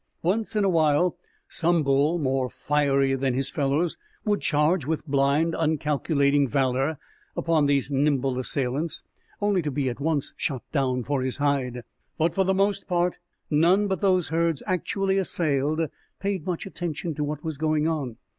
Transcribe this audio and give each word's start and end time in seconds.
Once 0.23 0.55
in 0.55 0.63
a 0.63 0.69
while 0.69 1.15
some 1.47 1.83
bull, 1.83 2.17
more 2.17 2.49
fiery 2.49 3.13
than 3.13 3.35
his 3.35 3.51
fellows, 3.51 3.97
would 4.25 4.41
charge 4.41 4.83
with 4.83 5.05
blind, 5.05 5.53
uncalculating 5.55 6.47
valor 6.47 6.97
upon 7.37 7.67
these 7.67 7.91
nimble 7.91 8.39
assailants, 8.39 9.03
only 9.43 9.61
to 9.61 9.69
be 9.69 9.89
at 9.89 9.99
once 9.99 10.33
shot 10.35 10.63
down 10.71 11.03
for 11.03 11.21
his 11.21 11.37
hide. 11.37 11.83
But 12.17 12.33
for 12.33 12.43
the 12.43 12.55
most 12.55 12.87
part, 12.87 13.19
none 13.51 13.87
but 13.87 14.01
those 14.01 14.29
herds 14.29 14.63
actually 14.65 15.19
assailed 15.19 15.87
paid 16.19 16.47
much 16.47 16.65
attention 16.65 17.13
to 17.13 17.23
what 17.23 17.43
was 17.43 17.59
going 17.59 17.87
on. 17.87 18.17